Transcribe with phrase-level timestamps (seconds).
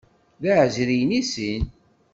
[0.41, 1.63] D iεeẓriyen i sin.